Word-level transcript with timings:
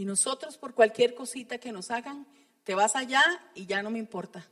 Y 0.00 0.06
nosotros 0.06 0.56
por 0.56 0.72
cualquier 0.72 1.14
cosita 1.14 1.58
que 1.58 1.72
nos 1.72 1.90
hagan, 1.90 2.26
te 2.64 2.74
vas 2.74 2.96
allá 2.96 3.22
y 3.54 3.66
ya 3.66 3.82
no 3.82 3.90
me 3.90 3.98
importa. 3.98 4.48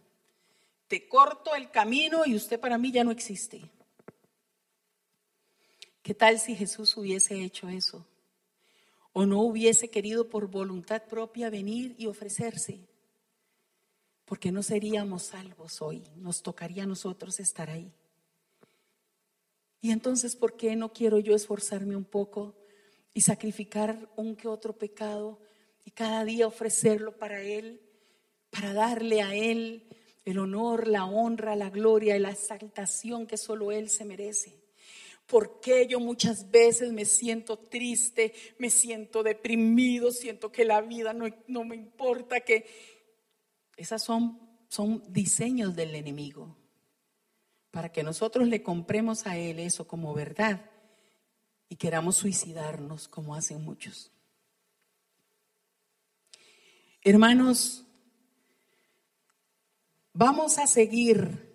Te 0.88 1.08
corto 1.08 1.54
el 1.54 1.70
camino 1.70 2.26
y 2.26 2.36
usted 2.36 2.60
para 2.60 2.76
mí 2.76 2.92
ya 2.92 3.02
no 3.02 3.10
existe. 3.10 3.62
¿Qué 6.02 6.12
tal 6.12 6.38
si 6.38 6.54
Jesús 6.54 6.94
hubiese 6.98 7.42
hecho 7.42 7.70
eso? 7.70 8.06
¿O 9.14 9.24
no 9.24 9.40
hubiese 9.40 9.88
querido 9.88 10.28
por 10.28 10.48
voluntad 10.48 11.04
propia 11.04 11.48
venir 11.48 11.94
y 11.96 12.08
ofrecerse? 12.08 12.86
Porque 14.26 14.52
no 14.52 14.62
seríamos 14.62 15.22
salvos 15.22 15.80
hoy, 15.80 16.04
nos 16.16 16.42
tocaría 16.42 16.82
a 16.82 16.86
nosotros 16.86 17.40
estar 17.40 17.70
ahí. 17.70 17.90
Y 19.80 19.92
entonces, 19.92 20.36
¿por 20.36 20.58
qué 20.58 20.76
no 20.76 20.92
quiero 20.92 21.18
yo 21.18 21.34
esforzarme 21.34 21.96
un 21.96 22.04
poco 22.04 22.54
y 23.14 23.20
sacrificar 23.20 24.08
un 24.16 24.36
que 24.36 24.48
otro 24.48 24.76
pecado 24.76 25.38
y 25.84 25.90
cada 25.90 26.24
día 26.24 26.46
ofrecerlo 26.46 27.16
para 27.16 27.42
Él, 27.42 27.80
para 28.50 28.72
darle 28.72 29.22
a 29.22 29.34
Él 29.34 29.86
el 30.24 30.38
honor, 30.38 30.86
la 30.86 31.04
honra, 31.04 31.56
la 31.56 31.70
gloria 31.70 32.16
y 32.16 32.20
la 32.20 32.30
exaltación 32.30 33.26
que 33.26 33.36
solo 33.36 33.72
Él 33.72 33.88
se 33.88 34.04
merece? 34.04 34.62
¿Por 35.26 35.60
qué 35.60 35.86
yo 35.86 36.00
muchas 36.00 36.50
veces 36.50 36.92
me 36.92 37.04
siento 37.04 37.58
triste, 37.58 38.32
me 38.58 38.70
siento 38.70 39.22
deprimido, 39.22 40.10
siento 40.10 40.50
que 40.50 40.64
la 40.64 40.80
vida 40.80 41.12
no, 41.12 41.26
no 41.46 41.64
me 41.64 41.76
importa, 41.76 42.40
que 42.40 42.66
esas 43.76 44.02
son, 44.02 44.40
son 44.68 45.02
diseños 45.08 45.76
del 45.76 45.94
enemigo? 45.94 46.56
para 47.70 47.92
que 47.92 48.02
nosotros 48.02 48.48
le 48.48 48.62
compremos 48.62 49.26
a 49.26 49.36
Él 49.36 49.58
eso 49.58 49.86
como 49.86 50.14
verdad 50.14 50.68
y 51.68 51.76
queramos 51.76 52.16
suicidarnos 52.16 53.08
como 53.08 53.34
hacen 53.34 53.62
muchos. 53.62 54.10
Hermanos, 57.02 57.84
vamos 60.12 60.58
a 60.58 60.66
seguir 60.66 61.48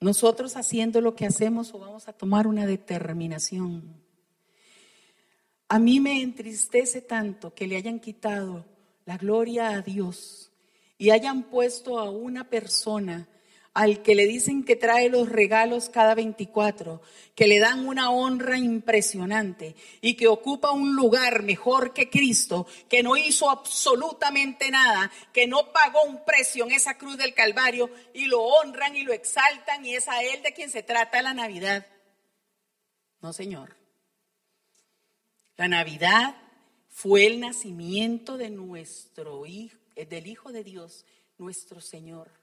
nosotros 0.00 0.56
haciendo 0.56 1.00
lo 1.00 1.14
que 1.14 1.26
hacemos 1.26 1.72
o 1.74 1.78
vamos 1.78 2.08
a 2.08 2.12
tomar 2.12 2.46
una 2.46 2.66
determinación. 2.66 4.02
A 5.68 5.78
mí 5.78 6.00
me 6.00 6.22
entristece 6.22 7.02
tanto 7.02 7.54
que 7.54 7.66
le 7.66 7.76
hayan 7.76 8.00
quitado 8.00 8.66
la 9.04 9.16
gloria 9.16 9.70
a 9.70 9.82
Dios 9.82 10.50
y 10.98 11.10
hayan 11.10 11.44
puesto 11.44 11.98
a 11.98 12.10
una 12.10 12.50
persona 12.50 13.28
al 13.72 14.02
que 14.02 14.14
le 14.14 14.26
dicen 14.26 14.64
que 14.64 14.74
trae 14.74 15.08
los 15.08 15.28
regalos 15.28 15.88
cada 15.88 16.14
24, 16.14 17.00
que 17.34 17.46
le 17.46 17.60
dan 17.60 17.86
una 17.86 18.10
honra 18.10 18.58
impresionante 18.58 19.76
y 20.00 20.14
que 20.14 20.26
ocupa 20.26 20.72
un 20.72 20.96
lugar 20.96 21.44
mejor 21.44 21.92
que 21.92 22.10
Cristo, 22.10 22.66
que 22.88 23.02
no 23.02 23.16
hizo 23.16 23.48
absolutamente 23.48 24.70
nada, 24.70 25.10
que 25.32 25.46
no 25.46 25.72
pagó 25.72 26.02
un 26.02 26.24
precio 26.24 26.64
en 26.64 26.72
esa 26.72 26.98
cruz 26.98 27.16
del 27.16 27.32
Calvario 27.32 27.90
y 28.12 28.26
lo 28.26 28.42
honran 28.42 28.96
y 28.96 29.04
lo 29.04 29.12
exaltan 29.12 29.84
y 29.86 29.94
es 29.94 30.08
a 30.08 30.22
él 30.22 30.42
de 30.42 30.52
quien 30.52 30.70
se 30.70 30.82
trata 30.82 31.22
la 31.22 31.34
Navidad. 31.34 31.86
No, 33.20 33.32
Señor. 33.32 33.76
La 35.56 35.68
Navidad 35.68 36.34
fue 36.88 37.26
el 37.26 37.38
nacimiento 37.38 38.36
de 38.36 38.50
nuestro 38.50 39.46
hijo, 39.46 39.76
del 39.94 40.26
Hijo 40.26 40.50
de 40.50 40.64
Dios, 40.64 41.04
nuestro 41.38 41.80
Señor 41.80 42.39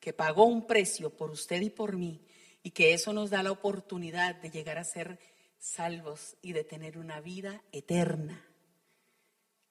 que 0.00 0.12
pagó 0.12 0.44
un 0.44 0.66
precio 0.66 1.10
por 1.10 1.30
usted 1.30 1.60
y 1.60 1.70
por 1.70 1.96
mí 1.96 2.24
y 2.62 2.70
que 2.70 2.92
eso 2.92 3.12
nos 3.12 3.30
da 3.30 3.42
la 3.42 3.52
oportunidad 3.52 4.36
de 4.36 4.50
llegar 4.50 4.78
a 4.78 4.84
ser 4.84 5.18
salvos 5.58 6.36
y 6.42 6.52
de 6.52 6.64
tener 6.64 6.98
una 6.98 7.20
vida 7.20 7.62
eterna 7.72 8.44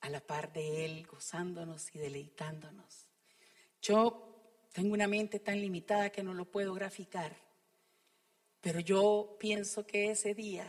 a 0.01 0.09
la 0.09 0.21
par 0.21 0.53
de 0.53 0.85
Él, 0.85 1.07
gozándonos 1.07 1.93
y 1.95 1.99
deleitándonos. 1.99 3.07
Yo 3.81 4.67
tengo 4.73 4.93
una 4.93 5.07
mente 5.07 5.39
tan 5.39 5.59
limitada 5.59 6.11
que 6.11 6.23
no 6.23 6.33
lo 6.33 6.45
puedo 6.45 6.73
graficar, 6.73 7.35
pero 8.61 8.79
yo 8.79 9.37
pienso 9.39 9.85
que 9.85 10.11
ese 10.11 10.33
día 10.33 10.65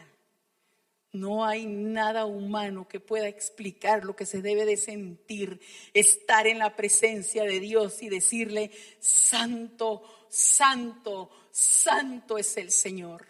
no 1.13 1.45
hay 1.45 1.67
nada 1.67 2.27
humano 2.27 2.87
que 2.87 3.01
pueda 3.01 3.29
explicar 3.29 4.05
lo 4.05 4.15
que 4.15 4.27
se 4.27 4.43
debe 4.43 4.65
de 4.67 4.77
sentir, 4.77 5.61
estar 5.95 6.47
en 6.47 6.59
la 6.59 6.77
presencia 6.77 7.45
de 7.45 7.61
Dios 7.61 8.03
y 8.03 8.09
decirle, 8.09 8.71
santo, 9.01 10.03
santo, 10.29 11.31
santo 11.51 12.37
es 12.37 12.57
el 12.59 12.71
Señor. 12.71 13.27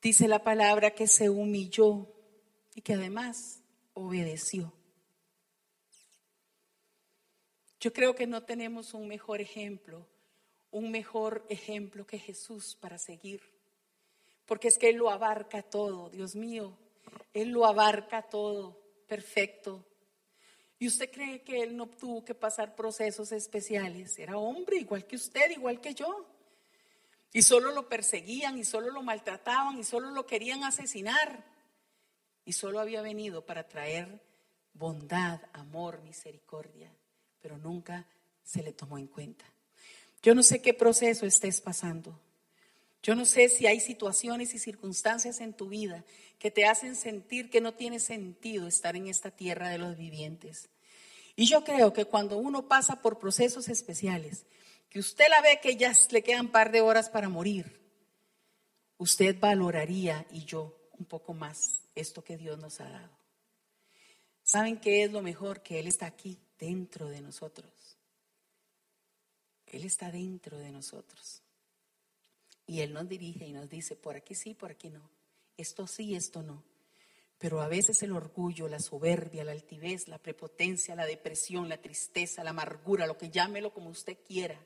Dice 0.00 0.28
la 0.28 0.42
palabra 0.42 0.90
que 0.90 1.06
se 1.06 1.30
humilló 1.30 2.06
y 2.74 2.82
que 2.82 2.94
además 2.94 3.62
obedeció. 3.94 4.72
Yo 7.80 7.92
creo 7.92 8.14
que 8.14 8.26
no 8.26 8.42
tenemos 8.42 8.94
un 8.94 9.08
mejor 9.08 9.40
ejemplo 9.40 10.06
un 10.74 10.90
mejor 10.90 11.46
ejemplo 11.48 12.04
que 12.04 12.18
Jesús 12.18 12.76
para 12.80 12.98
seguir. 12.98 13.40
Porque 14.44 14.68
es 14.68 14.76
que 14.76 14.90
Él 14.90 14.96
lo 14.96 15.08
abarca 15.08 15.62
todo, 15.62 16.10
Dios 16.10 16.34
mío. 16.34 16.76
Él 17.32 17.50
lo 17.50 17.64
abarca 17.64 18.22
todo, 18.22 18.76
perfecto. 19.06 19.86
¿Y 20.80 20.88
usted 20.88 21.12
cree 21.12 21.42
que 21.42 21.62
Él 21.62 21.76
no 21.76 21.86
tuvo 21.88 22.24
que 22.24 22.34
pasar 22.34 22.74
procesos 22.74 23.30
especiales? 23.30 24.18
Era 24.18 24.36
hombre, 24.36 24.78
igual 24.78 25.06
que 25.06 25.14
usted, 25.14 25.48
igual 25.52 25.80
que 25.80 25.94
yo. 25.94 26.26
Y 27.32 27.42
solo 27.42 27.70
lo 27.70 27.88
perseguían, 27.88 28.58
y 28.58 28.64
solo 28.64 28.90
lo 28.90 29.02
maltrataban, 29.02 29.78
y 29.78 29.84
solo 29.84 30.10
lo 30.10 30.26
querían 30.26 30.64
asesinar. 30.64 31.44
Y 32.44 32.52
solo 32.52 32.80
había 32.80 33.00
venido 33.00 33.46
para 33.46 33.68
traer 33.68 34.20
bondad, 34.72 35.40
amor, 35.52 36.02
misericordia, 36.02 36.92
pero 37.40 37.58
nunca 37.58 38.08
se 38.42 38.60
le 38.64 38.72
tomó 38.72 38.98
en 38.98 39.06
cuenta. 39.06 39.53
Yo 40.24 40.34
no 40.34 40.42
sé 40.42 40.62
qué 40.62 40.72
proceso 40.72 41.26
estés 41.26 41.60
pasando. 41.60 42.18
Yo 43.02 43.14
no 43.14 43.26
sé 43.26 43.50
si 43.50 43.66
hay 43.66 43.78
situaciones 43.78 44.54
y 44.54 44.58
circunstancias 44.58 45.42
en 45.42 45.52
tu 45.52 45.68
vida 45.68 46.02
que 46.38 46.50
te 46.50 46.64
hacen 46.64 46.96
sentir 46.96 47.50
que 47.50 47.60
no 47.60 47.74
tiene 47.74 48.00
sentido 48.00 48.66
estar 48.66 48.96
en 48.96 49.08
esta 49.08 49.30
tierra 49.30 49.68
de 49.68 49.76
los 49.76 49.98
vivientes. 49.98 50.70
Y 51.36 51.44
yo 51.44 51.62
creo 51.62 51.92
que 51.92 52.06
cuando 52.06 52.38
uno 52.38 52.68
pasa 52.68 53.02
por 53.02 53.18
procesos 53.18 53.68
especiales, 53.68 54.46
que 54.88 54.98
usted 54.98 55.26
la 55.28 55.42
ve 55.42 55.60
que 55.62 55.76
ya 55.76 55.92
le 56.10 56.22
quedan 56.22 56.50
par 56.50 56.72
de 56.72 56.80
horas 56.80 57.10
para 57.10 57.28
morir, 57.28 57.78
usted 58.96 59.38
valoraría 59.38 60.26
y 60.30 60.46
yo 60.46 60.88
un 60.92 61.04
poco 61.04 61.34
más 61.34 61.82
esto 61.94 62.24
que 62.24 62.38
Dios 62.38 62.58
nos 62.58 62.80
ha 62.80 62.88
dado. 62.88 63.12
¿Saben 64.42 64.78
qué 64.78 65.04
es 65.04 65.12
lo 65.12 65.20
mejor? 65.20 65.62
Que 65.62 65.80
Él 65.80 65.86
está 65.86 66.06
aquí 66.06 66.38
dentro 66.58 67.10
de 67.10 67.20
nosotros. 67.20 67.98
Él 69.76 69.84
está 69.84 70.10
dentro 70.10 70.58
de 70.58 70.70
nosotros. 70.70 71.42
Y 72.66 72.80
Él 72.80 72.92
nos 72.92 73.08
dirige 73.08 73.46
y 73.46 73.52
nos 73.52 73.68
dice, 73.68 73.96
por 73.96 74.16
aquí 74.16 74.34
sí, 74.34 74.54
por 74.54 74.70
aquí 74.70 74.90
no. 74.90 75.10
Esto 75.56 75.86
sí, 75.86 76.14
esto 76.14 76.42
no. 76.42 76.62
Pero 77.38 77.60
a 77.60 77.68
veces 77.68 78.02
el 78.02 78.12
orgullo, 78.12 78.68
la 78.68 78.78
soberbia, 78.78 79.44
la 79.44 79.52
altivez, 79.52 80.08
la 80.08 80.18
prepotencia, 80.18 80.94
la 80.94 81.06
depresión, 81.06 81.68
la 81.68 81.80
tristeza, 81.80 82.44
la 82.44 82.50
amargura, 82.50 83.06
lo 83.06 83.18
que 83.18 83.30
llámelo 83.30 83.72
como 83.72 83.90
usted 83.90 84.16
quiera, 84.26 84.58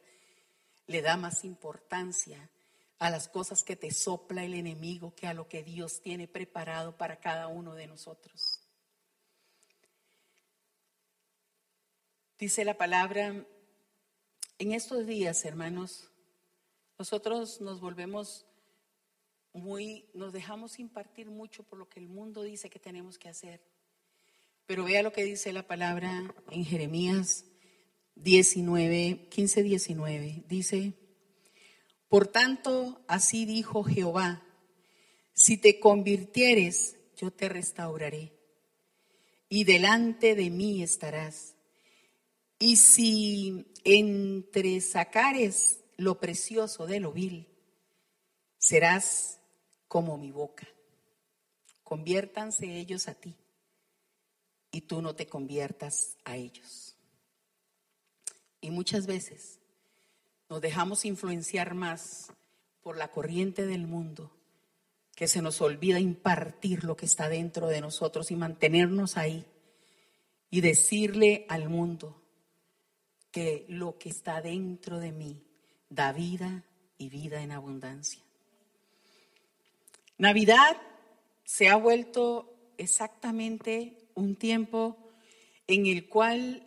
le 0.86 1.02
da 1.02 1.16
más 1.16 1.44
importancia 1.44 2.50
a 2.98 3.10
las 3.10 3.28
cosas 3.28 3.62
que 3.64 3.76
te 3.76 3.90
sopla 3.92 4.44
el 4.44 4.54
enemigo 4.54 5.14
que 5.14 5.26
a 5.26 5.34
lo 5.34 5.48
que 5.48 5.62
Dios 5.62 6.00
tiene 6.00 6.28
preparado 6.28 6.96
para 6.96 7.20
cada 7.20 7.48
uno 7.48 7.74
de 7.74 7.86
nosotros. 7.86 8.60
Dice 12.38 12.64
la 12.64 12.76
palabra 12.76 13.44
en 14.58 14.72
estos 14.72 15.06
días, 15.06 15.44
hermanos, 15.44 16.10
nosotros 16.98 17.60
nos 17.60 17.80
volvemos 17.80 18.44
muy, 19.52 20.06
nos 20.14 20.32
dejamos 20.32 20.78
impartir 20.78 21.30
mucho 21.30 21.62
por 21.62 21.78
lo 21.78 21.88
que 21.88 22.00
el 22.00 22.08
mundo 22.08 22.42
dice 22.42 22.68
que 22.68 22.78
tenemos 22.78 23.18
que 23.18 23.28
hacer. 23.28 23.60
Pero 24.66 24.84
vea 24.84 25.02
lo 25.02 25.12
que 25.12 25.24
dice 25.24 25.52
la 25.52 25.66
palabra 25.66 26.34
en 26.50 26.64
Jeremías 26.64 27.44
19, 28.16 29.28
15, 29.30 29.62
19. 29.62 30.44
Dice, 30.48 30.92
por 32.08 32.26
tanto, 32.26 33.00
así 33.06 33.46
dijo 33.46 33.84
Jehová, 33.84 34.42
si 35.32 35.56
te 35.56 35.78
convirtieres, 35.78 36.96
yo 37.16 37.30
te 37.30 37.48
restauraré 37.48 38.32
y 39.48 39.64
delante 39.64 40.34
de 40.34 40.50
mí 40.50 40.82
estarás. 40.82 41.54
Y 42.58 42.76
si 42.76 43.72
entre 43.84 44.80
sacares 44.80 45.80
lo 45.96 46.18
precioso 46.18 46.86
de 46.86 47.00
lo 47.00 47.12
vil, 47.12 47.46
serás 48.58 49.40
como 49.86 50.18
mi 50.18 50.32
boca. 50.32 50.66
Conviértanse 51.84 52.78
ellos 52.78 53.08
a 53.08 53.14
ti 53.14 53.36
y 54.70 54.82
tú 54.82 55.00
no 55.00 55.14
te 55.14 55.26
conviertas 55.26 56.16
a 56.24 56.36
ellos. 56.36 56.96
Y 58.60 58.70
muchas 58.70 59.06
veces 59.06 59.60
nos 60.48 60.60
dejamos 60.60 61.04
influenciar 61.04 61.74
más 61.74 62.32
por 62.80 62.96
la 62.96 63.10
corriente 63.10 63.66
del 63.66 63.86
mundo 63.86 64.34
que 65.14 65.28
se 65.28 65.42
nos 65.42 65.60
olvida 65.60 65.98
impartir 65.98 66.84
lo 66.84 66.96
que 66.96 67.06
está 67.06 67.28
dentro 67.28 67.66
de 67.68 67.80
nosotros 67.80 68.30
y 68.30 68.36
mantenernos 68.36 69.16
ahí 69.16 69.46
y 70.50 70.60
decirle 70.60 71.44
al 71.48 71.68
mundo 71.68 72.22
que 73.30 73.66
lo 73.68 73.98
que 73.98 74.08
está 74.08 74.40
dentro 74.40 74.98
de 74.98 75.12
mí 75.12 75.42
da 75.88 76.12
vida 76.12 76.64
y 76.96 77.08
vida 77.08 77.42
en 77.42 77.52
abundancia. 77.52 78.22
Navidad 80.16 80.76
se 81.44 81.68
ha 81.68 81.76
vuelto 81.76 82.72
exactamente 82.76 84.08
un 84.14 84.36
tiempo 84.36 84.96
en 85.66 85.86
el 85.86 86.08
cual 86.08 86.66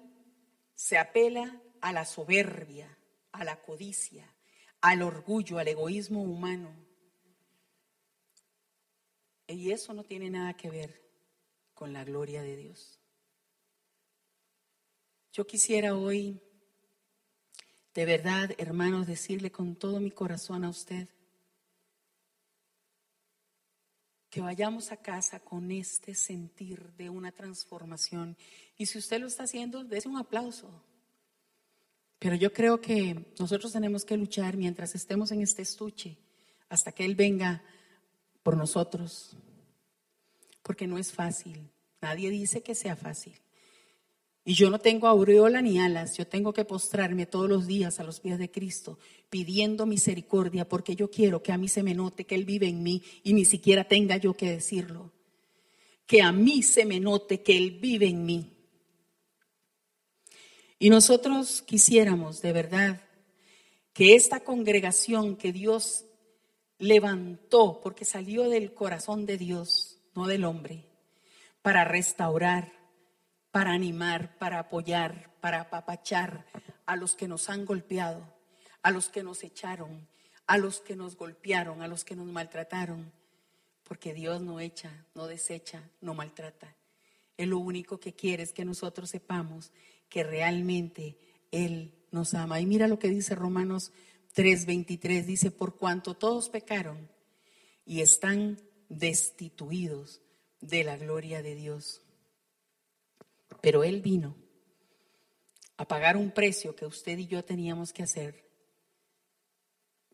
se 0.75 0.97
apela 0.97 1.61
a 1.81 1.91
la 1.91 2.05
soberbia, 2.05 2.97
a 3.31 3.43
la 3.43 3.61
codicia, 3.61 4.33
al 4.81 5.01
orgullo, 5.01 5.59
al 5.59 5.67
egoísmo 5.67 6.21
humano. 6.21 6.71
Y 9.47 9.71
eso 9.71 9.93
no 9.93 10.03
tiene 10.03 10.29
nada 10.29 10.55
que 10.55 10.69
ver 10.69 11.01
con 11.73 11.93
la 11.93 12.03
gloria 12.03 12.41
de 12.41 12.55
Dios. 12.55 12.99
Yo 15.33 15.45
quisiera 15.45 15.95
hoy, 15.95 16.41
de 17.93 18.05
verdad, 18.05 18.51
hermanos, 18.57 19.07
decirle 19.07 19.51
con 19.51 19.75
todo 19.75 19.99
mi 19.99 20.11
corazón 20.11 20.63
a 20.63 20.69
usted 20.69 21.07
que 24.31 24.39
vayamos 24.39 24.93
a 24.93 24.97
casa 24.97 25.41
con 25.41 25.71
este 25.71 26.15
sentir 26.15 26.93
de 26.93 27.09
una 27.09 27.33
transformación. 27.33 28.37
Y 28.77 28.85
si 28.85 28.97
usted 28.97 29.19
lo 29.19 29.27
está 29.27 29.43
haciendo, 29.43 29.83
dése 29.83 30.07
un 30.07 30.17
aplauso. 30.17 30.71
Pero 32.17 32.35
yo 32.35 32.53
creo 32.53 32.79
que 32.79 33.33
nosotros 33.37 33.73
tenemos 33.73 34.05
que 34.05 34.15
luchar 34.15 34.55
mientras 34.55 34.95
estemos 34.95 35.33
en 35.33 35.41
este 35.41 35.63
estuche 35.63 36.17
hasta 36.69 36.93
que 36.93 37.03
Él 37.03 37.15
venga 37.15 37.61
por 38.41 38.55
nosotros. 38.55 39.35
Porque 40.63 40.87
no 40.87 40.97
es 40.97 41.11
fácil. 41.11 41.69
Nadie 41.99 42.29
dice 42.29 42.63
que 42.63 42.73
sea 42.73 42.95
fácil. 42.95 43.40
Y 44.43 44.55
yo 44.55 44.71
no 44.71 44.79
tengo 44.79 45.07
aureola 45.07 45.61
ni 45.61 45.79
alas, 45.79 46.17
yo 46.17 46.25
tengo 46.25 46.51
que 46.51 46.65
postrarme 46.65 47.27
todos 47.27 47.47
los 47.47 47.67
días 47.67 47.99
a 47.99 48.03
los 48.03 48.19
pies 48.19 48.39
de 48.39 48.49
Cristo, 48.49 48.97
pidiendo 49.29 49.85
misericordia, 49.85 50.67
porque 50.67 50.95
yo 50.95 51.11
quiero 51.11 51.43
que 51.43 51.51
a 51.51 51.57
mí 51.57 51.67
se 51.67 51.83
me 51.83 51.93
note 51.93 52.25
que 52.25 52.35
Él 52.35 52.45
vive 52.45 52.67
en 52.67 52.81
mí 52.81 53.03
y 53.23 53.33
ni 53.33 53.45
siquiera 53.45 53.83
tenga 53.83 54.17
yo 54.17 54.35
que 54.35 54.49
decirlo. 54.49 55.11
Que 56.07 56.23
a 56.23 56.31
mí 56.31 56.63
se 56.63 56.85
me 56.85 56.99
note 56.99 57.41
que 57.41 57.55
Él 57.55 57.77
vive 57.79 58.07
en 58.07 58.25
mí. 58.25 58.51
Y 60.79 60.89
nosotros 60.89 61.61
quisiéramos 61.61 62.41
de 62.41 62.53
verdad 62.53 63.01
que 63.93 64.15
esta 64.15 64.39
congregación 64.39 65.35
que 65.35 65.53
Dios 65.53 66.05
levantó, 66.79 67.79
porque 67.83 68.05
salió 68.05 68.49
del 68.49 68.73
corazón 68.73 69.27
de 69.27 69.37
Dios, 69.37 69.99
no 70.15 70.25
del 70.25 70.45
hombre, 70.45 70.85
para 71.61 71.85
restaurar, 71.85 72.80
para 73.51 73.73
animar, 73.73 74.37
para 74.37 74.59
apoyar, 74.59 75.29
para 75.41 75.61
apapachar 75.61 76.45
a 76.85 76.95
los 76.95 77.15
que 77.15 77.27
nos 77.27 77.49
han 77.49 77.65
golpeado, 77.65 78.25
a 78.81 78.91
los 78.91 79.09
que 79.09 79.23
nos 79.23 79.43
echaron, 79.43 80.07
a 80.47 80.57
los 80.57 80.81
que 80.81 80.95
nos 80.95 81.15
golpearon, 81.15 81.81
a 81.81 81.87
los 81.87 82.03
que 82.03 82.15
nos 82.15 82.27
maltrataron, 82.27 83.11
porque 83.83 84.13
Dios 84.13 84.41
no 84.41 84.59
echa, 84.59 85.05
no 85.13 85.27
desecha, 85.27 85.83
no 85.99 86.13
maltrata. 86.13 86.75
Él 87.37 87.49
lo 87.49 87.59
único 87.59 87.99
que 87.99 88.13
quiere 88.13 88.43
es 88.43 88.53
que 88.53 88.65
nosotros 88.65 89.09
sepamos 89.09 89.71
que 90.09 90.23
realmente 90.23 91.17
Él 91.51 91.93
nos 92.11 92.33
ama. 92.33 92.59
Y 92.59 92.65
mira 92.65 92.87
lo 92.87 92.99
que 92.99 93.09
dice 93.09 93.35
Romanos 93.35 93.91
3:23, 94.35 95.25
dice, 95.25 95.51
por 95.51 95.77
cuanto 95.77 96.13
todos 96.13 96.49
pecaron 96.49 97.09
y 97.85 98.01
están 98.01 98.61
destituidos 98.89 100.21
de 100.59 100.83
la 100.83 100.97
gloria 100.97 101.41
de 101.41 101.55
Dios. 101.55 102.01
Pero 103.59 103.83
Él 103.83 104.01
vino 104.01 104.35
a 105.77 105.87
pagar 105.87 106.15
un 106.15 106.31
precio 106.31 106.75
que 106.75 106.85
usted 106.85 107.17
y 107.17 107.27
yo 107.27 107.43
teníamos 107.43 107.91
que 107.91 108.03
hacer 108.03 108.45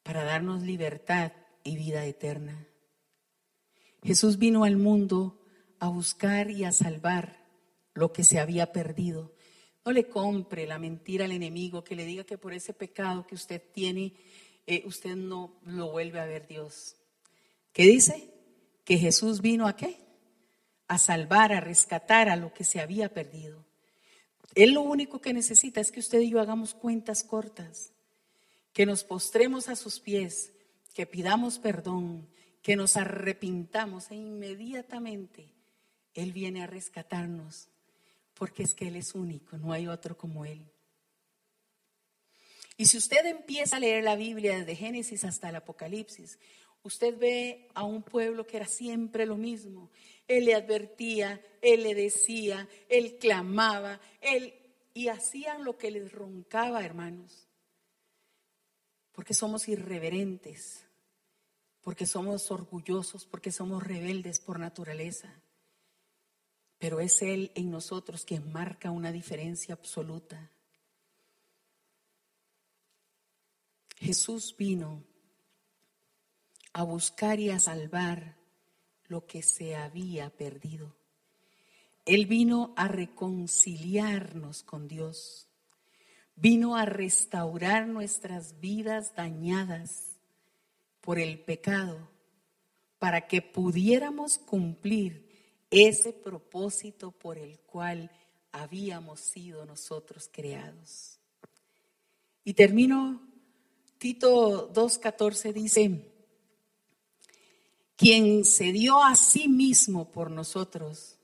para 0.02 0.24
darnos 0.24 0.64
libertad 0.64 1.34
y 1.64 1.76
vida 1.76 2.06
eterna. 2.06 2.66
Jesús 4.02 4.38
vino 4.38 4.64
al 4.64 4.78
mundo 4.78 5.42
a 5.80 5.90
buscar 5.90 6.50
y 6.50 6.64
a 6.64 6.72
salvar 6.72 7.46
lo 7.94 8.14
que 8.14 8.24
se 8.24 8.40
había 8.40 8.72
perdido. 8.72 9.34
No 9.86 9.92
le 9.92 10.08
compre 10.08 10.66
la 10.68 10.80
mentira 10.80 11.26
al 11.26 11.34
enemigo 11.34 11.84
que 11.84 11.96
le 11.96 12.06
diga 12.06 12.24
que 12.24 12.38
por 12.38 12.54
ese 12.54 12.74
pecado 12.74 13.28
que 13.28 13.36
usted 13.36 13.62
tiene, 13.74 14.14
eh, 14.66 14.84
usted 14.86 15.16
no 15.16 15.60
lo 15.66 15.92
vuelve 15.92 16.20
a 16.20 16.26
ver 16.26 16.48
Dios. 16.48 16.96
¿Qué 17.74 17.84
dice? 17.84 18.34
Que 18.86 18.98
Jesús 18.98 19.42
vino 19.42 19.68
a 19.68 19.76
qué? 19.76 20.07
A 20.88 20.98
salvar, 20.98 21.52
a 21.52 21.60
rescatar 21.60 22.30
a 22.30 22.36
lo 22.36 22.54
que 22.54 22.64
se 22.64 22.80
había 22.80 23.14
perdido. 23.14 23.66
Él 24.56 24.74
lo 24.74 24.82
único 24.82 25.20
que 25.22 25.34
necesita 25.34 25.82
es 25.82 25.92
que 25.92 26.00
usted 26.00 26.20
y 26.22 26.32
yo 26.32 26.40
hagamos 26.40 26.74
cuentas 26.74 27.24
cortas, 27.24 27.92
que 28.74 28.86
nos 28.86 29.04
postremos 29.04 29.70
a 29.70 29.76
sus 29.76 30.00
pies, 30.00 30.52
que 30.94 31.06
pidamos 31.06 31.60
perdón, 31.60 32.28
que 32.62 32.76
nos 32.76 32.98
arrepintamos 32.98 34.12
e 34.12 34.16
inmediatamente 34.16 35.54
Él 36.14 36.34
viene 36.34 36.64
a 36.64 36.68
rescatarnos 36.68 37.70
porque 38.34 38.64
es 38.64 38.74
que 38.74 38.88
Él 38.88 38.96
es 38.96 39.16
único, 39.16 39.58
no 39.58 39.74
hay 39.74 39.88
otro 39.88 40.18
como 40.18 40.46
Él. 40.46 40.72
Y 42.78 42.86
si 42.86 42.98
usted 42.98 43.26
empieza 43.26 43.78
a 43.78 43.80
leer 43.80 44.04
la 44.04 44.16
Biblia 44.16 44.58
desde 44.58 44.76
Génesis 44.76 45.24
hasta 45.24 45.50
el 45.50 45.56
Apocalipsis, 45.56 46.38
usted 46.84 47.18
ve 47.18 47.70
a 47.74 47.84
un 47.84 48.04
pueblo 48.04 48.46
que 48.46 48.58
era 48.58 48.68
siempre 48.68 49.26
lo 49.26 49.38
mismo. 49.38 49.90
Él 50.28 50.46
le 50.46 50.56
advertía, 50.56 51.42
él 51.62 51.84
le 51.84 51.96
decía, 51.96 52.68
él 52.90 53.18
clamaba, 53.18 54.00
él 54.22 54.54
y 54.94 55.10
hacían 55.10 55.64
lo 55.64 55.78
que 55.78 55.92
les 55.92 56.12
roncaba, 56.12 56.84
hermanos. 56.84 57.48
Porque 59.12 59.34
somos 59.34 59.68
irreverentes, 59.68 60.86
porque 61.82 62.06
somos 62.06 62.52
orgullosos, 62.52 63.26
porque 63.26 63.52
somos 63.52 63.84
rebeldes 63.84 64.40
por 64.40 64.60
naturaleza 64.60 65.42
pero 66.78 67.00
es 67.00 67.22
Él 67.22 67.52
en 67.56 67.72
nosotros 67.72 68.24
quien 68.24 68.52
marca 68.52 68.92
una 68.92 69.12
diferencia 69.12 69.74
absoluta. 69.74 70.52
Jesús 73.98 74.56
vino 74.58 75.04
a 76.78 76.84
buscar 76.84 77.40
y 77.40 77.50
a 77.50 77.58
salvar 77.58 78.36
lo 79.08 79.26
que 79.26 79.42
se 79.42 79.76
había 79.76 80.30
perdido. 80.30 80.96
Él 82.06 82.28
vino 82.28 82.76
a 82.76 82.88
reconciliarnos 82.88 84.62
con 84.62 84.88
Dios. 84.88 85.48
Vino 86.36 86.76
a 86.76 86.86
restaurar 86.86 87.88
nuestras 87.88 88.60
vidas 88.60 89.16
dañadas 89.16 90.20
por 91.02 91.18
el 91.18 91.40
pecado 91.40 92.12
para 93.00 93.26
que 93.26 93.42
pudiéramos 93.42 94.38
cumplir 94.38 95.28
ese 95.72 96.14
propósito 96.14 97.10
por 97.10 97.40
el 97.40 97.58
cual 97.62 98.12
habíamos 98.52 99.20
sido 99.20 99.66
nosotros 99.66 100.30
creados. 100.32 101.18
Y 102.44 102.54
termino, 102.54 103.20
Tito 103.98 104.72
2.14 104.72 105.54
dice, 105.54 106.14
quien 107.98 108.46
se 108.46 108.72
dio 108.72 109.04
a 109.04 109.16
sí 109.16 109.50
mismo 109.50 110.12
por 110.12 110.32
nosotros 110.32 111.18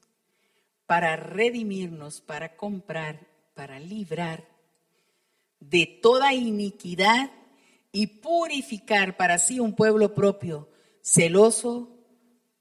para 0.85 1.15
redimirnos, 1.15 2.19
para 2.19 2.57
comprar, 2.57 3.27
para 3.53 3.79
librar 3.79 4.47
de 5.59 5.85
toda 5.85 6.33
iniquidad 6.33 7.31
y 7.91 8.07
purificar 8.07 9.15
para 9.15 9.37
sí 9.37 9.59
un 9.59 9.75
pueblo 9.75 10.13
propio, 10.13 10.69
celoso 11.01 11.89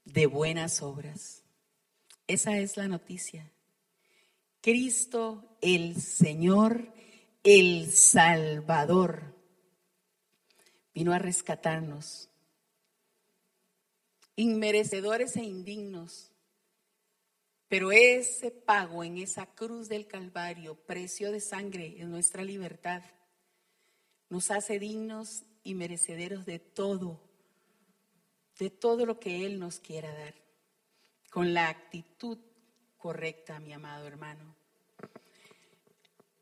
de 0.05 0.27
buenas 0.27 0.81
obras. 0.81 1.43
Esa 2.27 2.57
es 2.57 2.77
la 2.77 2.87
noticia. 2.87 3.51
Cristo 4.61 5.57
el 5.59 5.99
Señor, 6.01 6.93
el 7.43 7.91
Salvador, 7.91 9.33
vino 10.93 11.13
a 11.13 11.19
rescatarnos, 11.19 12.29
inmerecedores 14.35 15.35
e 15.35 15.43
indignos. 15.43 16.31
Pero 17.67 17.91
ese 17.91 18.51
pago 18.51 19.03
en 19.03 19.17
esa 19.17 19.47
cruz 19.47 19.89
del 19.89 20.07
Calvario, 20.07 20.75
precio 20.75 21.31
de 21.31 21.39
sangre 21.39 21.95
en 21.99 22.11
nuestra 22.11 22.43
libertad, 22.43 23.01
nos 24.29 24.51
hace 24.51 24.79
dignos 24.79 25.43
y 25.63 25.73
merecederos 25.75 26.45
de 26.45 26.59
todo, 26.59 27.19
de 28.59 28.69
todo 28.69 29.05
lo 29.05 29.19
que 29.19 29.45
Él 29.45 29.59
nos 29.59 29.79
quiera 29.79 30.13
dar 30.13 30.35
con 31.29 31.53
la 31.53 31.69
actitud 31.69 32.37
correcta, 32.97 33.59
mi 33.59 33.73
amado 33.73 34.05
hermano. 34.05 34.55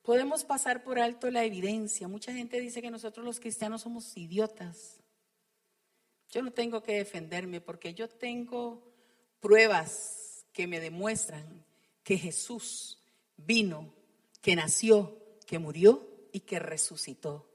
Podemos 0.04 0.44
pasar 0.44 0.84
por 0.84 1.00
alto 1.00 1.30
la 1.30 1.44
evidencia. 1.44 2.08
Mucha 2.08 2.34
gente 2.34 2.60
dice 2.60 2.82
que 2.82 2.92
nosotros 2.92 3.26
los 3.26 3.40
cristianos 3.40 3.82
somos 3.82 4.18
idiotas. 4.18 5.01
Yo 6.32 6.42
no 6.42 6.52
tengo 6.52 6.82
que 6.82 6.94
defenderme 6.94 7.60
porque 7.60 7.94
yo 7.94 8.08
tengo 8.08 8.82
pruebas 9.42 10.46
que 10.54 10.66
me 10.66 10.80
demuestran 10.80 11.66
que 12.04 12.18
Jesús 12.18 13.00
vino, 13.36 13.94
que 14.42 14.56
nació, 14.56 15.18
que 15.46 15.60
murió 15.60 16.08
y 16.32 16.42
que 16.42 16.60
resucitó. 16.60 17.48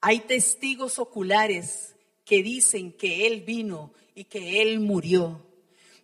Hay 0.00 0.20
testigos 0.20 1.00
oculares 1.00 1.96
que 2.24 2.42
dicen 2.42 2.92
que 2.92 3.26
Él 3.26 3.42
vino 3.42 3.92
y 4.14 4.24
que 4.24 4.62
Él 4.62 4.78
murió. 4.78 5.44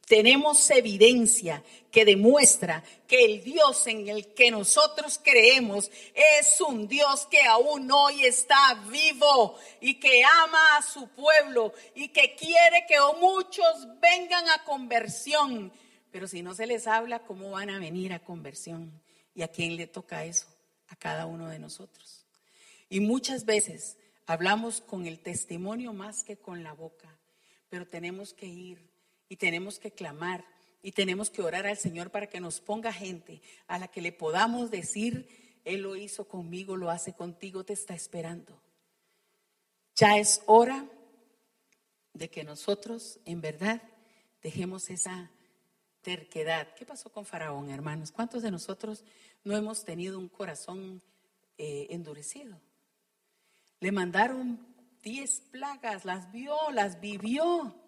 Tenemos 0.06 0.70
evidencia 0.70 1.62
que 1.90 2.04
demuestra 2.04 2.84
que 3.06 3.24
el 3.24 3.42
Dios 3.42 3.86
en 3.86 4.08
el 4.08 4.34
que 4.34 4.50
nosotros 4.50 5.18
creemos 5.22 5.90
es 6.38 6.60
un 6.60 6.86
Dios 6.88 7.26
que 7.30 7.42
aún 7.42 7.90
hoy 7.90 8.24
está 8.24 8.74
vivo 8.90 9.56
y 9.80 9.94
que 9.94 10.22
ama 10.24 10.76
a 10.76 10.82
su 10.82 11.08
pueblo 11.08 11.72
y 11.94 12.08
que 12.08 12.34
quiere 12.34 12.84
que 12.86 12.96
muchos 13.18 13.86
vengan 14.00 14.48
a 14.50 14.64
conversión. 14.64 15.72
Pero 16.10 16.28
si 16.28 16.42
no 16.42 16.54
se 16.54 16.66
les 16.66 16.86
habla, 16.86 17.20
¿cómo 17.20 17.52
van 17.52 17.70
a 17.70 17.78
venir 17.78 18.12
a 18.12 18.22
conversión? 18.22 19.00
¿Y 19.34 19.42
a 19.42 19.48
quién 19.48 19.76
le 19.76 19.86
toca 19.86 20.24
eso? 20.24 20.46
A 20.88 20.96
cada 20.96 21.24
uno 21.24 21.48
de 21.48 21.58
nosotros. 21.58 22.26
Y 22.90 23.00
muchas 23.00 23.46
veces 23.46 23.96
hablamos 24.26 24.82
con 24.82 25.06
el 25.06 25.20
testimonio 25.20 25.94
más 25.94 26.24
que 26.24 26.36
con 26.36 26.62
la 26.62 26.72
boca, 26.72 27.08
pero 27.70 27.86
tenemos 27.86 28.34
que 28.34 28.46
ir 28.46 28.93
y 29.34 29.36
tenemos 29.36 29.80
que 29.80 29.90
clamar 29.90 30.44
y 30.80 30.92
tenemos 30.92 31.28
que 31.28 31.42
orar 31.42 31.66
al 31.66 31.76
Señor 31.76 32.12
para 32.12 32.28
que 32.28 32.38
nos 32.38 32.60
ponga 32.60 32.92
gente 32.92 33.42
a 33.66 33.80
la 33.80 33.88
que 33.88 34.00
le 34.00 34.12
podamos 34.12 34.70
decir, 34.70 35.58
Él 35.64 35.80
lo 35.80 35.96
hizo 35.96 36.28
conmigo, 36.28 36.76
lo 36.76 36.88
hace 36.88 37.14
contigo, 37.14 37.64
te 37.64 37.72
está 37.72 37.94
esperando. 37.94 38.62
Ya 39.96 40.18
es 40.18 40.40
hora 40.46 40.88
de 42.12 42.30
que 42.30 42.44
nosotros, 42.44 43.18
en 43.24 43.40
verdad, 43.40 43.82
dejemos 44.40 44.88
esa 44.88 45.32
terquedad. 46.02 46.72
¿Qué 46.76 46.86
pasó 46.86 47.10
con 47.10 47.26
Faraón, 47.26 47.70
hermanos? 47.70 48.12
¿Cuántos 48.12 48.40
de 48.44 48.52
nosotros 48.52 49.02
no 49.42 49.56
hemos 49.56 49.84
tenido 49.84 50.16
un 50.20 50.28
corazón 50.28 51.02
eh, 51.58 51.88
endurecido? 51.90 52.60
Le 53.80 53.90
mandaron 53.90 54.64
diez 55.02 55.40
plagas, 55.50 56.04
las 56.04 56.30
vio, 56.30 56.54
las 56.70 57.00
vivió. 57.00 57.83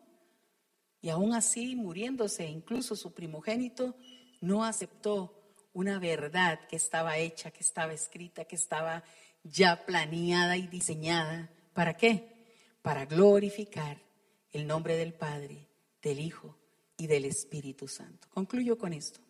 Y 1.06 1.08
aún 1.08 1.34
así, 1.34 1.76
muriéndose, 1.76 2.48
incluso 2.48 2.96
su 2.96 3.14
primogénito 3.14 3.94
no 4.40 4.64
aceptó 4.64 5.40
una 5.72 6.00
verdad 6.00 6.58
que 6.66 6.75
estaba 6.75 7.16
hecha, 7.16 7.52
que 7.52 7.60
estaba 7.60 7.92
escrita, 7.92 8.44
que 8.44 8.56
estaba 8.56 9.04
ya 9.44 9.86
planeada 9.86 10.56
y 10.56 10.66
diseñada. 10.66 11.48
¿Para 11.75 11.96
qué? 11.96 12.75
Para 12.82 13.06
glorificar 13.06 14.02
el 14.50 14.66
nombre 14.66 14.96
del 14.96 15.14
Padre, 15.14 15.68
del 16.02 16.18
Hijo 16.18 16.58
y 16.96 17.06
del 17.06 17.26
Espíritu 17.26 17.86
Santo. 17.86 18.26
Concluyo 18.34 18.76
con 18.76 18.92
esto. 18.92 19.20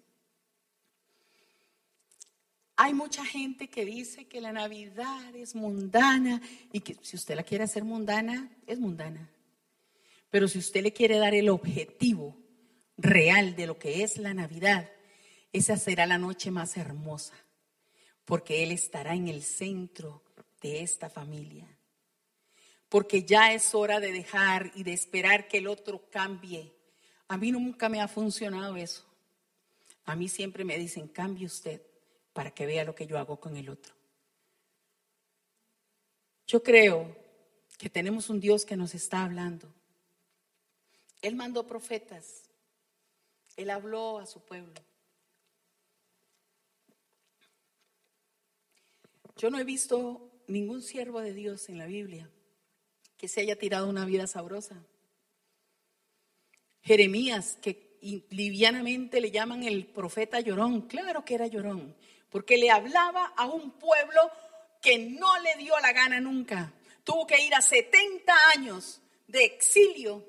Hay 2.76 2.94
mucha 2.94 3.22
gente 3.22 3.68
que 3.68 3.84
dice 3.84 4.28
que 4.28 4.40
la 4.40 4.52
Navidad 4.54 5.36
es 5.36 5.54
mundana 5.54 6.40
y 6.72 6.80
que 6.80 6.96
si 7.02 7.16
usted 7.16 7.36
la 7.36 7.42
quiere 7.42 7.64
hacer 7.64 7.84
mundana, 7.84 8.50
es 8.66 8.78
mundana. 8.78 9.28
Pero 10.36 10.48
si 10.48 10.58
usted 10.58 10.82
le 10.82 10.92
quiere 10.92 11.16
dar 11.16 11.34
el 11.34 11.48
objetivo 11.48 12.36
real 12.98 13.56
de 13.56 13.66
lo 13.66 13.78
que 13.78 14.02
es 14.02 14.18
la 14.18 14.34
Navidad, 14.34 14.86
esa 15.50 15.78
será 15.78 16.04
la 16.04 16.18
noche 16.18 16.50
más 16.50 16.76
hermosa, 16.76 17.32
porque 18.26 18.62
Él 18.62 18.70
estará 18.70 19.14
en 19.14 19.28
el 19.28 19.42
centro 19.42 20.22
de 20.60 20.82
esta 20.82 21.08
familia. 21.08 21.66
Porque 22.90 23.22
ya 23.22 23.54
es 23.54 23.74
hora 23.74 23.98
de 23.98 24.12
dejar 24.12 24.72
y 24.74 24.82
de 24.82 24.92
esperar 24.92 25.48
que 25.48 25.56
el 25.56 25.68
otro 25.68 26.10
cambie 26.10 26.70
a 27.28 27.38
mí 27.38 27.50
nunca 27.50 27.88
me 27.88 28.02
ha 28.02 28.06
funcionado 28.06 28.76
eso. 28.76 29.06
A 30.04 30.16
mí 30.16 30.28
siempre 30.28 30.66
me 30.66 30.76
dicen, 30.76 31.08
cambie 31.08 31.46
usted 31.46 31.80
para 32.34 32.50
que 32.50 32.66
vea 32.66 32.84
lo 32.84 32.94
que 32.94 33.06
yo 33.06 33.18
hago 33.18 33.40
con 33.40 33.56
el 33.56 33.70
otro. 33.70 33.94
Yo 36.46 36.62
creo 36.62 37.16
que 37.78 37.88
tenemos 37.88 38.28
un 38.28 38.38
Dios 38.38 38.66
que 38.66 38.76
nos 38.76 38.94
está 38.94 39.24
hablando. 39.24 39.72
Él 41.22 41.36
mandó 41.36 41.66
profetas. 41.66 42.44
Él 43.56 43.70
habló 43.70 44.18
a 44.18 44.26
su 44.26 44.44
pueblo. 44.44 44.74
Yo 49.36 49.50
no 49.50 49.58
he 49.58 49.64
visto 49.64 50.30
ningún 50.46 50.82
siervo 50.82 51.20
de 51.20 51.34
Dios 51.34 51.68
en 51.68 51.78
la 51.78 51.86
Biblia 51.86 52.30
que 53.16 53.28
se 53.28 53.40
haya 53.40 53.56
tirado 53.56 53.88
una 53.88 54.04
vida 54.04 54.26
sabrosa. 54.26 54.82
Jeremías, 56.82 57.58
que 57.60 57.98
livianamente 58.30 59.20
le 59.20 59.30
llaman 59.30 59.64
el 59.64 59.86
profeta 59.86 60.40
llorón, 60.40 60.82
claro 60.82 61.24
que 61.24 61.34
era 61.34 61.46
llorón, 61.46 61.96
porque 62.30 62.58
le 62.58 62.70
hablaba 62.70 63.32
a 63.36 63.46
un 63.46 63.72
pueblo 63.72 64.20
que 64.80 64.98
no 64.98 65.38
le 65.40 65.56
dio 65.56 65.78
la 65.80 65.92
gana 65.92 66.20
nunca. 66.20 66.72
Tuvo 67.04 67.26
que 67.26 67.44
ir 67.44 67.54
a 67.54 67.60
70 67.60 68.32
años 68.54 69.00
de 69.26 69.44
exilio 69.44 70.24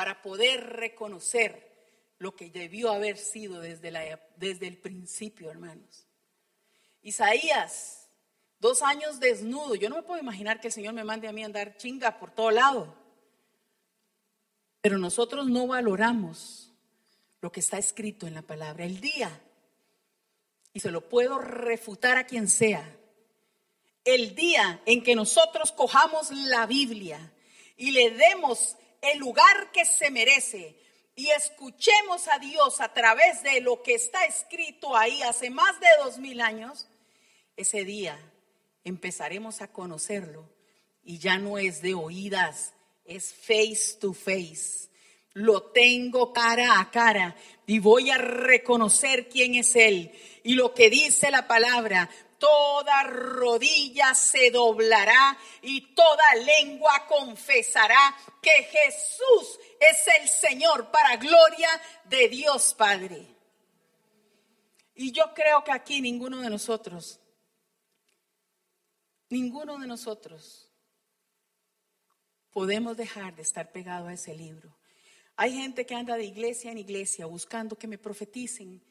para 0.00 0.22
poder 0.22 0.64
reconocer 0.78 1.70
lo 2.16 2.34
que 2.34 2.48
debió 2.48 2.90
haber 2.90 3.18
sido 3.18 3.60
desde, 3.60 3.90
la, 3.90 4.18
desde 4.36 4.66
el 4.66 4.78
principio, 4.78 5.50
hermanos. 5.50 6.06
Isaías, 7.02 8.08
dos 8.60 8.80
años 8.80 9.20
desnudo. 9.20 9.74
Yo 9.74 9.90
no 9.90 9.96
me 9.96 10.02
puedo 10.02 10.18
imaginar 10.18 10.58
que 10.58 10.68
el 10.68 10.72
Señor 10.72 10.94
me 10.94 11.04
mande 11.04 11.28
a 11.28 11.32
mí 11.32 11.44
andar 11.44 11.76
chinga 11.76 12.18
por 12.18 12.30
todo 12.30 12.50
lado. 12.50 12.96
Pero 14.80 14.96
nosotros 14.96 15.48
no 15.48 15.66
valoramos 15.66 16.72
lo 17.42 17.52
que 17.52 17.60
está 17.60 17.76
escrito 17.76 18.26
en 18.26 18.32
la 18.32 18.40
palabra. 18.40 18.86
El 18.86 19.02
día, 19.02 19.38
y 20.72 20.80
se 20.80 20.90
lo 20.90 21.10
puedo 21.10 21.38
refutar 21.38 22.16
a 22.16 22.24
quien 22.24 22.48
sea, 22.48 22.90
el 24.06 24.34
día 24.34 24.80
en 24.86 25.02
que 25.02 25.14
nosotros 25.14 25.72
cojamos 25.72 26.30
la 26.30 26.64
Biblia 26.64 27.34
y 27.76 27.90
le 27.90 28.12
demos 28.12 28.78
el 29.00 29.18
lugar 29.18 29.70
que 29.72 29.84
se 29.84 30.10
merece 30.10 30.76
y 31.16 31.28
escuchemos 31.30 32.28
a 32.28 32.38
Dios 32.38 32.80
a 32.80 32.92
través 32.92 33.42
de 33.42 33.60
lo 33.60 33.82
que 33.82 33.94
está 33.94 34.24
escrito 34.24 34.96
ahí 34.96 35.22
hace 35.22 35.50
más 35.50 35.78
de 35.80 35.86
dos 36.02 36.18
mil 36.18 36.40
años, 36.40 36.88
ese 37.56 37.84
día 37.84 38.18
empezaremos 38.84 39.60
a 39.60 39.68
conocerlo 39.68 40.48
y 41.02 41.18
ya 41.18 41.38
no 41.38 41.58
es 41.58 41.82
de 41.82 41.94
oídas, 41.94 42.74
es 43.04 43.34
face 43.34 43.98
to 44.00 44.12
face. 44.12 44.88
Lo 45.32 45.62
tengo 45.62 46.32
cara 46.32 46.80
a 46.80 46.90
cara 46.90 47.36
y 47.66 47.78
voy 47.78 48.10
a 48.10 48.18
reconocer 48.18 49.28
quién 49.28 49.54
es 49.54 49.76
Él. 49.76 50.12
Y 50.42 50.54
lo 50.54 50.74
que 50.74 50.90
dice 50.90 51.30
la 51.30 51.46
palabra, 51.46 52.10
toda 52.40 53.04
rodilla 53.04 54.14
se 54.14 54.50
doblará 54.50 55.38
y 55.62 55.94
toda 55.94 56.34
lengua 56.34 57.06
confesará 57.06 58.16
que 58.42 58.64
Jesús 58.64 59.60
es 59.78 60.08
el 60.20 60.28
Señor 60.28 60.90
para 60.90 61.16
gloria 61.18 61.68
de 62.06 62.28
Dios 62.28 62.74
Padre. 62.74 63.24
Y 64.94 65.12
yo 65.12 65.32
creo 65.34 65.62
que 65.62 65.70
aquí 65.70 66.00
ninguno 66.00 66.38
de 66.40 66.50
nosotros, 66.50 67.20
ninguno 69.28 69.78
de 69.78 69.86
nosotros 69.86 70.70
podemos 72.50 72.96
dejar 72.96 73.36
de 73.36 73.42
estar 73.42 73.70
pegado 73.70 74.08
a 74.08 74.14
ese 74.14 74.34
libro. 74.34 74.76
Hay 75.36 75.54
gente 75.54 75.86
que 75.86 75.94
anda 75.94 76.16
de 76.16 76.24
iglesia 76.24 76.70
en 76.72 76.78
iglesia 76.78 77.26
buscando 77.26 77.78
que 77.78 77.86
me 77.86 77.96
profeticen, 77.96 78.82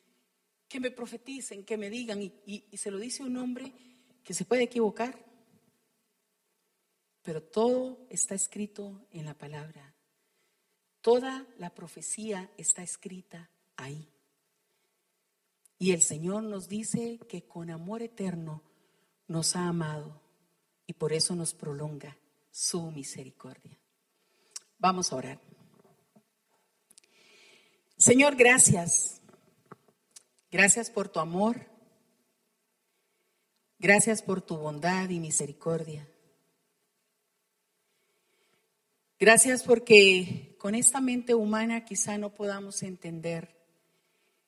que 0.69 0.79
me 0.79 0.91
profeticen, 0.91 1.65
que 1.65 1.77
me 1.77 1.89
digan, 1.89 2.21
y, 2.21 2.63
se 2.77 2.91
lo 2.91 2.99
dice 2.99 3.23
un 3.23 3.37
hombre 3.37 3.73
que 4.23 4.35
se 4.35 4.45
puede 4.45 4.63
equivocar, 4.63 5.25
pero 7.23 7.41
todo 7.41 8.05
está 8.09 8.35
escrito 8.35 9.07
en 9.11 9.25
la 9.25 9.33
palabra. 9.33 9.95
Toda 11.01 11.47
la 11.57 11.73
profecía 11.73 12.51
está 12.57 12.83
escrita 12.83 13.49
ahí. 13.75 14.07
Y 15.79 15.91
el 15.91 16.01
Señor 16.01 16.43
nos 16.43 16.67
dice 16.67 17.19
que 17.27 17.43
con 17.43 17.71
amor 17.71 18.03
eterno 18.03 18.61
nos 19.27 19.55
ha 19.55 19.67
amado 19.67 20.21
y 20.85 20.93
por 20.93 21.13
eso 21.13 21.35
nos 21.35 21.53
prolonga 21.53 22.17
su 22.51 22.91
misericordia. 22.91 23.79
Vamos 24.77 25.11
a 25.11 25.15
orar. 25.15 25.39
Señor, 27.97 28.35
gracias. 28.35 29.18
Gracias 30.51 30.89
por 30.89 31.09
tu 31.09 31.19
amor. 31.19 31.67
Gracias 33.77 34.21
por 34.21 34.41
tu 34.41 34.57
bondad 34.57 35.09
y 35.09 35.19
misericordia. 35.19 36.07
Gracias 39.19 39.63
porque 39.63 40.55
con 40.59 40.75
esta 40.75 41.01
mente 41.01 41.35
humana 41.35 41.85
quizá 41.85 42.17
no 42.17 42.33
podamos 42.33 42.83
entender 42.83 43.57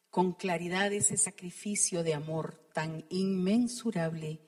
con 0.10 0.34
claridad 0.34 0.92
ese 0.92 1.18
sacrificio 1.18 2.04
de 2.04 2.14
amor 2.14 2.56
tan 2.74 3.06
inmensurable 3.10 4.40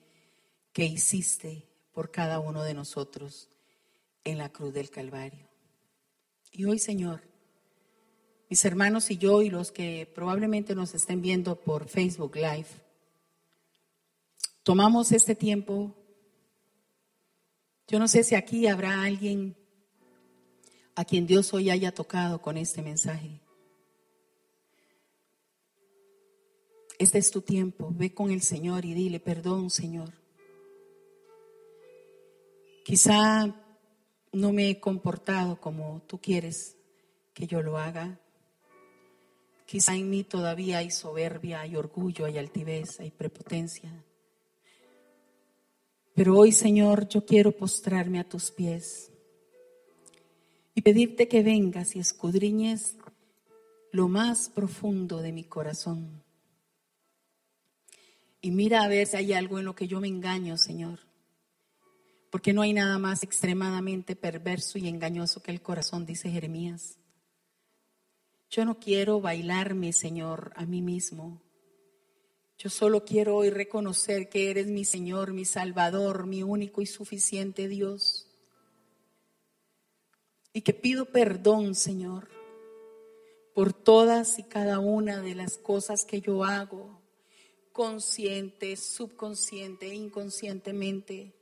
que 0.74 0.86
hiciste 0.86 1.70
por 1.92 2.12
cada 2.12 2.40
uno 2.40 2.64
de 2.64 2.74
nosotros 2.74 3.50
en 4.24 4.38
la 4.38 4.50
cruz 4.50 4.74
del 4.74 4.90
Calvario. 4.90 5.50
Y 6.52 6.66
hoy, 6.66 6.80
Señor, 6.80 7.22
mis 8.54 8.66
hermanos 8.66 9.10
y 9.10 9.18
yo 9.18 9.42
y 9.42 9.50
los 9.50 9.72
que 9.72 10.08
probablemente 10.14 10.76
nos 10.76 10.94
estén 10.94 11.24
viendo 11.24 11.56
por 11.56 11.88
Facebook 11.88 12.36
Live, 12.36 12.68
tomamos 14.62 15.12
este 15.12 15.34
tiempo. 15.34 15.96
Yo 17.88 17.98
no 17.98 18.08
sé 18.08 18.24
si 18.24 18.36
aquí 18.36 18.68
habrá 18.68 19.02
alguien 19.02 19.58
a 20.94 21.04
quien 21.04 21.26
Dios 21.26 21.52
hoy 21.56 21.72
haya 21.72 21.96
tocado 21.96 22.44
con 22.44 22.58
este 22.58 22.84
mensaje. 22.84 23.42
Este 27.00 27.18
es 27.18 27.32
tu 27.32 27.42
tiempo. 27.42 27.90
Ve 27.92 28.14
con 28.14 28.30
el 28.30 28.44
Señor 28.44 28.86
y 28.86 28.94
dile, 28.94 29.20
perdón, 29.20 29.72
Señor. 29.72 30.14
Quizá 32.86 33.48
no 34.32 34.54
me 34.54 34.70
he 34.70 34.80
comportado 34.80 35.60
como 35.60 36.04
tú 36.06 36.22
quieres 36.22 36.78
que 37.34 37.48
yo 37.48 37.64
lo 37.64 37.80
haga. 37.80 38.20
Quizá 39.66 39.96
en 39.96 40.10
mí 40.10 40.24
todavía 40.24 40.80
hay 40.80 40.92
soberbia, 40.92 41.62
hay 41.62 41.76
orgullo, 41.76 42.26
hay 42.26 42.38
altivez, 42.38 43.00
hay 43.00 43.12
prepotencia. 43.12 43.92
Pero 46.16 46.38
hoy, 46.38 46.52
Señor, 46.52 47.08
yo 47.08 47.26
quiero 47.26 47.52
postrarme 47.52 48.20
a 48.20 48.28
tus 48.28 48.52
pies 48.52 49.12
y 50.76 50.82
pedirte 50.82 51.28
que 51.28 51.44
vengas 51.44 51.96
y 51.96 52.00
escudriñes 52.00 52.96
lo 53.92 54.08
más 54.08 54.50
profundo 54.50 55.22
de 55.22 55.32
mi 55.32 55.44
corazón. 55.44 56.24
Y 58.42 58.52
mira 58.52 58.84
a 58.84 58.88
ver 58.88 59.08
si 59.08 59.18
hay 59.18 59.34
algo 59.34 59.58
en 59.58 59.66
lo 59.66 59.76
que 59.76 59.88
yo 59.88 60.02
me 60.02 60.08
engaño, 60.08 60.58
Señor. 60.58 61.00
Porque 62.30 62.54
no 62.54 62.64
hay 62.64 62.74
nada 62.74 62.98
más 63.00 63.24
extremadamente 63.24 64.16
perverso 64.16 64.78
y 64.78 64.88
engañoso 64.88 65.42
que 65.42 65.52
el 65.52 65.62
corazón, 65.62 66.06
dice 66.06 66.30
Jeremías. 66.30 66.98
Yo 68.54 68.66
no 68.66 68.78
quiero 68.78 69.20
bailarme, 69.20 69.94
Señor, 69.94 70.54
a 70.56 70.68
mí 70.68 70.84
mismo. 70.84 71.42
Yo 72.60 72.70
solo 72.70 73.04
quiero 73.04 73.36
hoy 73.38 73.50
reconocer 73.50 74.30
que 74.30 74.52
eres 74.52 74.68
mi 74.68 74.86
Señor, 74.86 75.34
mi 75.34 75.44
Salvador, 75.44 76.28
mi 76.28 76.44
único 76.44 76.84
y 76.84 76.86
suficiente 76.86 77.68
Dios. 77.68 78.28
Y 80.54 80.62
que 80.62 80.76
pido 80.76 81.06
perdón, 81.06 81.74
Señor, 81.74 82.30
por 83.56 83.74
todas 83.74 84.38
y 84.38 84.44
cada 84.44 84.78
una 84.78 85.20
de 85.20 85.34
las 85.34 85.58
cosas 85.58 86.06
que 86.06 86.22
yo 86.22 86.44
hago, 86.44 87.02
consciente, 87.72 88.78
subconsciente, 88.78 89.96
inconscientemente. 89.96 91.34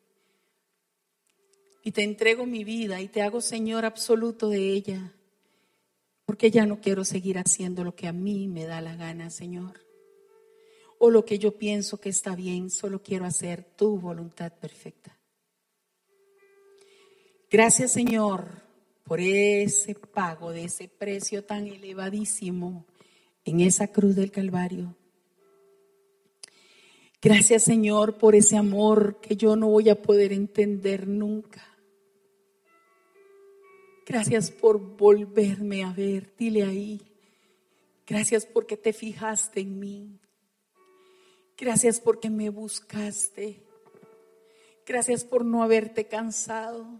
Y 1.84 1.92
te 1.92 2.04
entrego 2.04 2.46
mi 2.46 2.64
vida 2.64 3.02
y 3.02 3.10
te 3.10 3.22
hago 3.22 3.42
Señor 3.42 3.84
absoluto 3.84 4.48
de 4.48 4.70
ella, 4.70 5.14
porque 6.32 6.50
ya 6.50 6.66
no 6.66 6.80
quiero 6.80 7.04
seguir 7.04 7.38
haciendo 7.38 7.84
lo 7.84 7.94
que 7.94 8.08
a 8.08 8.14
mí 8.14 8.48
me 8.48 8.66
da 8.66 8.80
la 8.80 8.96
gana, 8.96 9.30
Señor 9.30 9.82
o 11.04 11.10
lo 11.10 11.26
que 11.26 11.40
yo 11.40 11.58
pienso 11.58 12.00
que 12.00 12.10
está 12.10 12.36
bien, 12.36 12.70
solo 12.70 13.02
quiero 13.02 13.26
hacer 13.26 13.64
tu 13.76 13.98
voluntad 13.98 14.54
perfecta. 14.54 15.18
Gracias 17.50 17.92
Señor 17.92 18.62
por 19.04 19.20
ese 19.20 19.96
pago 19.96 20.52
de 20.52 20.66
ese 20.66 20.88
precio 20.88 21.44
tan 21.44 21.66
elevadísimo 21.66 22.86
en 23.44 23.62
esa 23.62 23.88
cruz 23.88 24.16
del 24.16 24.30
Calvario. 24.30 24.96
Gracias 27.20 27.64
Señor 27.64 28.20
por 28.20 28.36
ese 28.36 28.56
amor 28.56 29.20
que 29.22 29.36
yo 29.36 29.56
no 29.56 29.70
voy 29.70 29.90
a 29.90 30.00
poder 30.00 30.32
entender 30.32 31.08
nunca. 31.08 31.71
Gracias 34.12 34.52
por 34.52 34.78
volverme 34.78 35.86
a 35.86 35.94
ver, 35.94 36.36
dile 36.38 36.64
ahí. 36.64 37.02
Gracias 38.06 38.46
porque 38.46 38.76
te 38.76 38.92
fijaste 38.92 39.62
en 39.62 39.80
mí. 39.80 40.20
Gracias 41.58 42.02
porque 42.02 42.30
me 42.30 42.50
buscaste. 42.50 43.64
Gracias 44.86 45.24
por 45.24 45.46
no 45.46 45.64
haberte 45.64 46.10
cansado. 46.10 47.00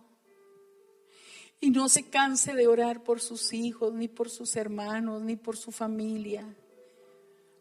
Y 1.60 1.72
no 1.72 1.90
se 1.90 2.10
canse 2.10 2.54
de 2.54 2.68
orar 2.68 3.04
por 3.04 3.20
sus 3.20 3.52
hijos, 3.52 3.94
ni 3.94 4.08
por 4.08 4.30
sus 4.30 4.56
hermanos, 4.56 5.22
ni 5.22 5.36
por 5.36 5.58
su 5.58 5.74
familia. 5.74 6.56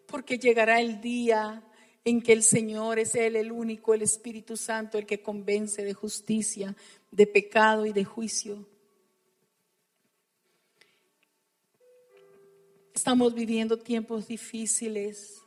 Porque 0.07 0.39
llegará 0.39 0.81
el 0.81 1.01
día 1.01 1.65
en 2.05 2.23
que 2.23 2.35
el 2.35 2.45
Señor 2.45 3.01
es 3.01 3.17
Él 3.17 3.35
el 3.35 3.51
único, 3.51 3.95
el 3.95 4.03
Espíritu 4.03 4.57
Santo, 4.57 4.97
el 4.97 5.07
que 5.07 5.23
convence 5.23 5.83
de 5.83 5.93
justicia, 5.93 6.77
de 7.11 7.27
pecado 7.27 7.85
y 7.85 7.93
de 7.93 8.05
juicio. 8.05 8.70
Estamos 12.95 13.35
viviendo 13.35 13.79
tiempos 13.79 14.29
difíciles 14.29 15.41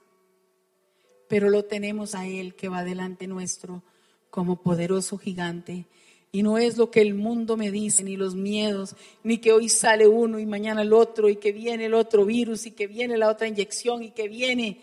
pero 1.34 1.50
lo 1.50 1.66
tenemos 1.66 2.14
a 2.14 2.28
Él 2.28 2.54
que 2.54 2.70
va 2.70 2.84
delante 2.84 3.26
nuestro 3.26 3.82
como 4.30 4.62
poderoso 4.62 5.18
gigante. 5.18 5.88
Y 6.32 6.44
no 6.44 6.60
es 6.60 6.78
lo 6.78 6.92
que 6.92 7.02
el 7.02 7.16
mundo 7.16 7.58
me 7.58 7.72
dice, 7.72 8.04
ni 8.04 8.18
los 8.18 8.36
miedos, 8.36 8.96
ni 9.24 9.40
que 9.40 9.52
hoy 9.52 9.68
sale 9.68 10.08
uno 10.08 10.38
y 10.38 10.46
mañana 10.46 10.84
el 10.84 10.94
otro, 10.94 11.30
y 11.30 11.38
que 11.38 11.52
viene 11.52 11.86
el 11.86 11.96
otro 11.96 12.24
virus, 12.26 12.68
y 12.68 12.72
que 12.72 12.86
viene 12.86 13.18
la 13.18 13.30
otra 13.30 13.48
inyección, 13.48 14.04
y 14.04 14.12
que 14.12 14.28
viene. 14.28 14.80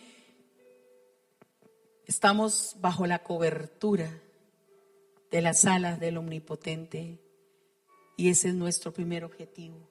Estamos 2.05 2.77
bajo 2.81 3.07
la 3.07 3.23
cobertura 3.23 4.11
de 5.31 5.43
las 5.43 5.65
alas 5.67 6.01
del 6.01 6.17
Omnipotente, 6.17 7.19
y 8.17 8.29
ese 8.29 8.49
es 8.49 8.55
nuestro 8.55 8.93
primer 8.93 9.25
objetivo. 9.25 9.90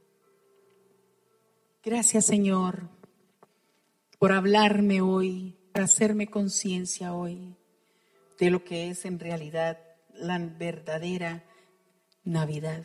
Gracias, 1.81 2.25
Señor, 2.25 2.89
por 4.17 4.33
hablarme 4.33 4.99
hoy 4.99 5.55
hacerme 5.73 6.27
conciencia 6.27 7.13
hoy 7.13 7.55
de 8.37 8.49
lo 8.51 8.65
que 8.65 8.89
es 8.89 9.05
en 9.05 9.17
realidad 9.17 9.79
la 10.13 10.37
verdadera 10.39 11.45
Navidad. 12.25 12.83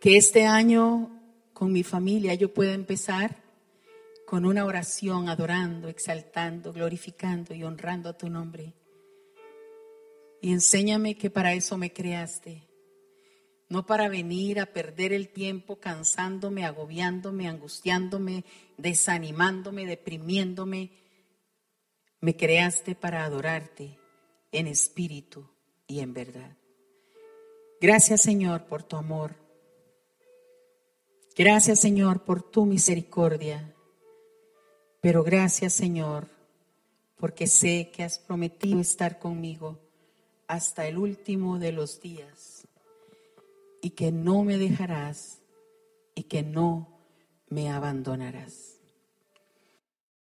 Que 0.00 0.16
este 0.16 0.46
año 0.46 1.10
con 1.52 1.70
mi 1.70 1.82
familia 1.82 2.32
yo 2.32 2.54
pueda 2.54 2.72
empezar 2.72 3.36
con 4.26 4.46
una 4.46 4.64
oración 4.64 5.28
adorando, 5.28 5.88
exaltando, 5.88 6.72
glorificando 6.72 7.54
y 7.54 7.62
honrando 7.62 8.08
a 8.08 8.16
tu 8.16 8.30
nombre. 8.30 8.72
Y 10.40 10.50
enséñame 10.50 11.16
que 11.16 11.28
para 11.28 11.52
eso 11.52 11.76
me 11.76 11.92
creaste 11.92 12.69
no 13.70 13.86
para 13.86 14.08
venir 14.08 14.58
a 14.58 14.66
perder 14.66 15.12
el 15.12 15.28
tiempo 15.28 15.76
cansándome, 15.76 16.66
agobiándome, 16.66 17.48
angustiándome, 17.48 18.44
desanimándome, 18.76 19.86
deprimiéndome. 19.86 20.90
Me 22.20 22.36
creaste 22.36 22.96
para 22.96 23.24
adorarte 23.24 23.96
en 24.50 24.66
espíritu 24.66 25.48
y 25.86 26.00
en 26.00 26.12
verdad. 26.12 26.56
Gracias 27.80 28.22
Señor 28.22 28.66
por 28.66 28.82
tu 28.82 28.96
amor. 28.96 29.36
Gracias 31.36 31.78
Señor 31.78 32.24
por 32.24 32.42
tu 32.42 32.66
misericordia. 32.66 33.72
Pero 35.00 35.22
gracias 35.22 35.74
Señor 35.74 36.26
porque 37.16 37.46
sé 37.46 37.92
que 37.94 38.02
has 38.02 38.18
prometido 38.18 38.80
estar 38.80 39.20
conmigo 39.20 39.78
hasta 40.48 40.88
el 40.88 40.98
último 40.98 41.60
de 41.60 41.70
los 41.70 42.00
días 42.00 42.59
y 43.82 43.90
que 43.90 44.12
no 44.12 44.44
me 44.44 44.58
dejarás 44.58 45.42
y 46.14 46.24
que 46.24 46.42
no 46.42 47.00
me 47.48 47.70
abandonarás. 47.70 48.69